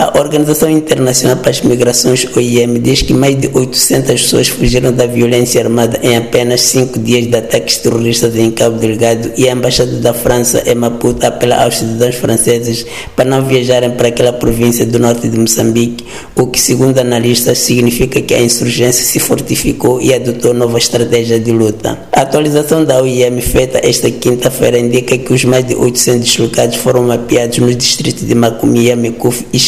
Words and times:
A 0.00 0.18
Organização 0.18 0.70
Internacional 0.70 1.36
para 1.36 1.50
as 1.50 1.60
Migrações, 1.60 2.26
OIM, 2.34 2.80
diz 2.80 3.02
que 3.02 3.12
mais 3.12 3.38
de 3.38 3.50
800 3.52 4.22
pessoas 4.22 4.48
fugiram 4.48 4.90
da 4.90 5.04
violência 5.04 5.60
armada 5.60 6.00
em 6.02 6.16
apenas 6.16 6.62
cinco 6.62 6.98
dias 6.98 7.26
de 7.26 7.36
ataques 7.36 7.76
terroristas 7.76 8.34
em 8.34 8.50
Cabo 8.50 8.78
Delgado 8.78 9.30
e 9.36 9.46
a 9.46 9.52
Embaixada 9.52 9.98
da 9.98 10.14
França 10.14 10.62
em 10.64 10.74
Maputo 10.74 11.26
apela 11.26 11.64
aos 11.64 11.76
cidadãos 11.76 12.14
franceses 12.14 12.86
para 13.14 13.28
não 13.28 13.44
viajarem 13.44 13.90
para 13.90 14.08
aquela 14.08 14.32
província 14.32 14.86
do 14.86 14.98
norte 14.98 15.28
de 15.28 15.38
Moçambique, 15.38 16.06
o 16.34 16.46
que, 16.46 16.58
segundo 16.58 16.98
analistas, 16.98 17.58
significa 17.58 18.22
que 18.22 18.32
a 18.32 18.40
insurgência 18.40 19.04
se 19.04 19.20
fortificou 19.20 20.00
e 20.00 20.14
adotou 20.14 20.54
nova 20.54 20.78
estratégia 20.78 21.38
de 21.38 21.52
luta. 21.52 21.98
A 22.10 22.22
atualização 22.22 22.86
da 22.86 23.02
OIM 23.02 23.38
feita 23.42 23.86
esta 23.86 24.10
quinta-feira 24.10 24.78
indica 24.78 25.18
que 25.18 25.30
os 25.30 25.44
mais 25.44 25.66
de 25.66 25.74
800 25.74 26.26
deslocados 26.26 26.76
foram 26.76 27.02
mapeados 27.02 27.58
nos 27.58 27.76
distritos 27.76 28.26
de 28.26 28.34
Macomia, 28.34 28.96
Mekuf 28.96 29.44
e 29.52 29.58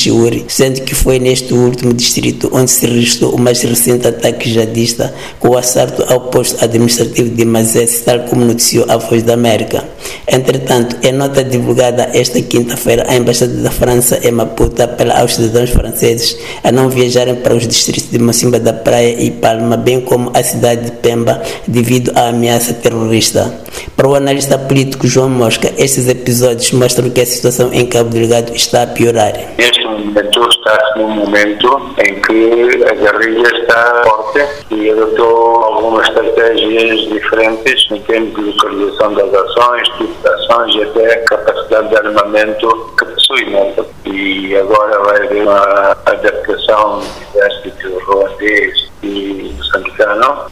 Sendo 0.49 0.83
que 0.83 0.95
foi 0.95 1.19
neste 1.19 1.53
último 1.53 1.93
distrito 1.93 2.51
onde 2.53 2.71
se 2.71 2.87
registrou 2.87 3.35
o 3.35 3.39
mais 3.39 3.61
recente 3.63 4.07
ataque 4.07 4.49
jihadista 4.49 5.13
com 5.39 5.51
o 5.51 5.59
assalto 5.59 6.05
ao 6.13 6.21
posto 6.21 6.63
administrativo 6.65 7.31
de 7.31 7.45
Mazes, 7.45 8.01
tal 8.01 8.21
como 8.21 8.45
noticiou 8.45 8.85
a 8.89 8.97
Voz 8.97 9.23
da 9.23 9.35
América. 9.35 9.85
Entretanto, 10.27 10.97
em 11.03 11.13
nota 11.13 11.43
divulgada 11.43 12.11
esta 12.15 12.41
quinta-feira, 12.41 13.05
a 13.09 13.17
Embaixada 13.17 13.55
da 13.55 13.71
França 13.71 14.21
em 14.23 14.31
Maputo 14.31 14.83
apela 14.83 15.21
aos 15.21 15.35
cidadãos 15.35 15.71
franceses 15.71 16.37
a 16.63 16.71
não 16.71 16.89
viajarem 16.89 17.37
para 17.37 17.55
os 17.55 17.67
distritos 17.67 18.11
de 18.11 18.19
Mocimba 18.19 18.59
da 18.59 18.73
Praia 18.73 19.17
e 19.19 19.31
Palma, 19.31 19.77
bem 19.77 20.01
como 20.01 20.31
a 20.35 20.43
cidade 20.43 20.87
de 20.87 20.93
Pemba, 20.93 21.43
devido 21.67 22.13
à 22.15 22.29
ameaça 22.29 22.73
terrorista. 22.75 23.53
Para 23.97 24.09
o 24.09 24.15
analista 24.15 24.59
político 24.59 25.07
João 25.07 25.29
Mosca, 25.29 25.73
estes 25.77 26.09
episódios 26.09 26.71
mostram 26.73 27.11
que 27.11 27.21
a 27.21 27.27
situação 27.27 27.73
em 27.73 27.87
Cabo 27.87 28.11
Delgado 28.11 28.55
está 28.55 28.83
a 28.83 28.87
piorar. 28.87 29.33
Momento 29.93 30.49
está-se 30.49 30.99
num 30.99 31.09
momento 31.09 31.95
em 31.99 32.21
que 32.23 32.85
a 32.85 32.95
guerrilha 32.95 33.49
está 33.49 34.03
forte 34.05 34.47
e 34.71 34.91
adotou 34.91 35.65
algumas 35.65 36.09
estratégias 36.09 37.01
diferentes 37.09 37.91
em 37.91 38.01
termos 38.01 38.35
de 38.35 38.41
localização 38.41 39.15
das 39.15 39.35
ações, 39.35 39.89
tipo 39.99 40.23
de 40.23 40.29
ações 40.29 40.75
e 40.75 40.83
até 40.83 41.17
capacidade 41.19 41.89
de 41.89 41.97
armamento 41.97 42.95
que 42.99 43.05
possui. 43.05 43.51
Né? 43.51 43.75
E 44.07 44.57
agora 44.57 44.99
vai 45.01 45.27
haver 45.27 45.43
uma 45.43 45.97
adaptação 46.07 47.01
do 47.01 47.39
exército 47.39 47.99
ruandês 48.07 48.93
e 49.03 49.43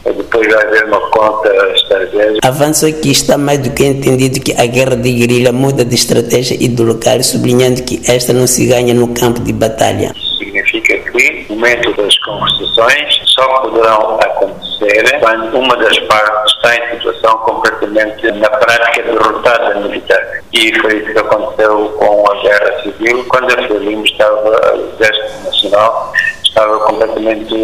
haver 0.45 0.85
uma 0.85 0.99
conta 1.09 1.49
estratégica. 1.75 2.47
Avanço 2.47 2.91
que 2.93 3.11
está 3.11 3.37
mais 3.37 3.59
do 3.59 3.71
que 3.71 3.85
entendido 3.85 4.39
que 4.39 4.53
a 4.53 4.65
guerra 4.65 4.95
de 4.95 5.11
guerrilha 5.11 5.51
muda 5.51 5.83
de 5.83 5.95
estratégia 5.95 6.57
e 6.59 6.67
do 6.67 6.83
local, 6.83 7.21
sublinhando 7.23 7.83
que 7.83 8.01
esta 8.07 8.33
não 8.33 8.47
se 8.47 8.65
ganha 8.65 8.93
no 8.93 9.09
campo 9.13 9.39
de 9.39 9.53
batalha. 9.53 10.13
Significa 10.37 10.97
que 10.97 11.45
o 11.49 11.55
momento 11.55 11.93
das 11.95 12.17
conversações 12.19 13.21
só 13.25 13.47
poderão 13.61 14.19
acontecer 14.19 15.19
quando 15.19 15.57
uma 15.57 15.75
das 15.77 15.97
partes 15.99 16.53
está 16.53 16.75
em 16.75 16.91
situação 16.97 17.37
completamente, 17.39 18.31
na 18.31 18.49
prática, 18.49 19.03
derrotada 19.03 19.79
militar. 19.79 20.41
E 20.53 20.73
foi 20.79 20.97
isso 20.97 21.11
que 21.11 21.19
aconteceu 21.19 21.89
com 21.97 22.31
a 22.31 22.41
guerra 22.41 22.83
civil, 22.83 23.25
quando 23.29 23.53
a 23.53 23.67
FELIM 23.67 24.03
estava, 24.03 24.75
o 24.75 24.93
Exército 24.95 25.43
Nacional 25.45 26.13
estava 26.43 26.79
completamente 26.79 27.55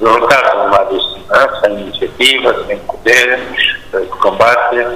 derrotado 0.00 0.64
no 0.64 0.70
lado 0.70 1.13
sem 2.18 2.78
poder 2.80 3.38
de 3.92 4.06
combate, 4.18 4.86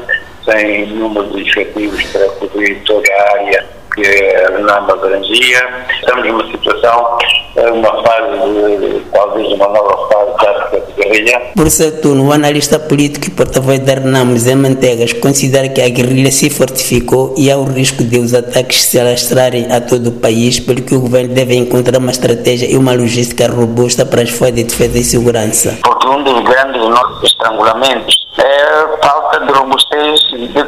sem 0.44 0.86
número 0.86 1.26
de 1.28 1.48
efetivos 1.48 2.02
para 2.06 2.28
cobrir 2.30 2.82
toda 2.84 3.08
a 3.12 3.32
área 3.32 3.66
que 3.94 4.36
a 4.36 4.50
NAM 4.58 4.88
abrangia. 4.90 5.68
Estamos 6.00 6.26
numa 6.26 6.46
situação, 6.50 7.18
uma 7.56 8.02
fase, 8.02 8.78
de, 8.78 9.00
talvez 9.12 9.48
uma 9.52 9.68
nova 9.68 10.08
fase 10.38 10.67
de 10.67 10.67
guerrilha. 11.08 11.52
Por 11.54 11.70
Saturno, 11.70 12.28
o 12.28 12.32
analista 12.32 12.78
político 12.78 13.26
e 13.26 13.30
porta-voz 13.30 13.78
da 13.80 13.94
RNAM, 13.94 14.36
Zé 14.38 14.54
Mantegas, 14.54 15.12
considera 15.12 15.68
que 15.68 15.80
a 15.80 15.88
guerrilha 15.88 16.30
se 16.30 16.50
fortificou 16.50 17.34
e 17.36 17.50
há 17.50 17.56
o 17.56 17.64
risco 17.64 18.04
de 18.04 18.18
os 18.18 18.34
ataques 18.34 18.84
se 18.84 18.98
alastrarem 18.98 19.70
a 19.72 19.80
todo 19.80 20.08
o 20.08 20.12
país, 20.12 20.60
pelo 20.60 20.82
que 20.82 20.94
o 20.94 21.00
governo 21.00 21.34
deve 21.34 21.54
encontrar 21.54 21.98
uma 21.98 22.10
estratégia 22.10 22.70
e 22.70 22.76
uma 22.76 22.92
logística 22.92 23.50
robusta 23.50 24.04
para 24.04 24.22
as 24.22 24.30
forças 24.30 24.54
de 24.54 24.64
defesa 24.64 24.98
e 24.98 25.04
segurança. 25.04 25.78
Porque 25.82 26.06
um 26.06 26.22
dos 26.22 26.40
grandes 26.44 26.82
nossos 26.88 27.22
estrangulamentos 27.24 28.26
é 28.38 28.62
a 28.62 28.98
falta 29.02 29.40
de 29.44 29.52
robustez 29.52 30.20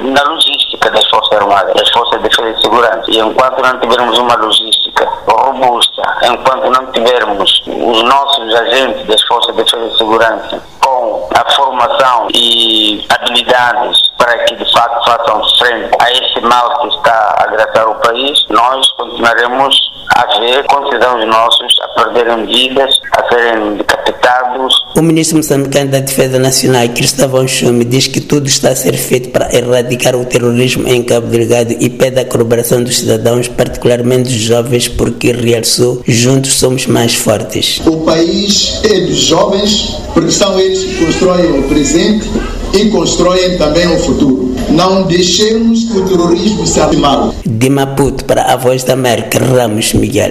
na 0.03 0.23
logística 0.25 0.91
das 0.91 1.09
Forças 1.09 1.39
Armadas, 1.39 1.75
das 1.75 1.89
Forças 1.91 2.23
de 2.23 2.29
Defesa 2.29 2.51
e 2.51 2.63
Segurança. 2.63 3.05
E 3.09 3.19
enquanto 3.19 3.63
não 3.63 3.79
tivermos 3.81 4.19
uma 4.19 4.35
logística 4.37 4.80
robusta, 5.27 6.03
enquanto 6.23 6.71
não 6.71 6.93
tivermos 6.93 7.63
os 7.67 8.03
nossos 8.03 8.55
agentes 8.55 9.07
das 9.07 9.23
Forças 9.23 9.55
de 9.57 9.63
Defesa 9.63 9.87
e 9.87 9.99
Segurança 9.99 10.63
com 10.81 11.29
a 11.35 11.51
formação 11.53 12.29
e 12.35 13.05
habilidades 13.09 14.11
para 14.19 14.39
que 14.45 14.57
de 14.57 14.73
fato 14.73 15.05
façam 15.05 15.43
frente 15.59 15.91
a 16.01 16.11
esse 16.13 16.41
mal 16.41 16.79
que 16.81 16.89
está 16.89 17.37
a 17.39 17.45
agraçar 17.45 17.89
o 17.89 17.95
país, 17.97 18.47
nós 18.49 18.91
continuaremos 18.93 19.90
a 20.17 20.41
ver 20.41 20.65
concidadãos 20.67 21.27
nossos 21.27 21.75
a 21.83 21.89
perderem 21.89 22.47
vidas, 22.47 23.01
a 23.13 23.29
serem 23.29 23.77
decapitados. 23.77 24.75
O 24.97 25.03
ministro 25.03 25.37
moçambicano 25.37 25.91
da 25.91 26.01
Defesa 26.01 26.39
Nacional, 26.39 26.89
Cristóvão 26.89 27.47
Chume, 27.47 27.85
diz 27.85 28.07
que 28.07 28.21
tudo 28.21 28.47
está 28.47 28.71
a 28.71 28.77
ser 28.77 28.97
feito 28.97 29.31
para 29.31 29.55
erradicar 29.55 30.17
o 30.17 30.25
terrorismo 30.25 30.87
em 30.89 31.03
Cabo 31.03 31.29
Delgado 31.29 31.75
e 31.79 31.89
pede 31.89 32.21
a 32.21 32.25
colaboração 32.25 32.83
dos 32.83 32.99
cidadãos, 32.99 33.49
particularmente 33.49 34.25
dos 34.25 34.33
jovens, 34.33 34.89
porque 34.89 35.33
realçou: 35.33 36.03
juntos 36.07 36.55
somos 36.55 36.87
mais 36.87 37.15
fortes. 37.15 37.81
O 37.87 38.05
país 38.05 38.83
é 38.85 39.01
dos 39.01 39.21
jovens, 39.21 39.97
porque 40.13 40.31
são 40.31 40.59
eles 40.59 40.85
que 40.85 41.05
constroem 41.05 41.61
o 41.61 41.69
presente 41.69 42.29
e 42.75 42.89
constroem 42.91 43.57
também 43.59 43.87
o 43.89 43.99
futuro. 43.99 44.55
Não 44.71 45.03
deixemos 45.03 45.85
que 45.85 45.99
o 45.99 46.05
terrorismo 46.07 46.67
se 46.67 46.81
mal. 46.97 47.35
De 47.45 47.69
Maputo 47.69 48.25
para 48.25 48.53
a 48.53 48.57
Voz 48.57 48.85
da 48.85 48.93
América, 48.93 49.39
Ramos 49.39 49.93
Miguel. 49.95 50.29